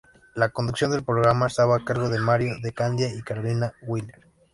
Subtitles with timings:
[0.33, 4.25] La conducción del programa estaba a cargo de Mario De Candía y Carolina Wyler.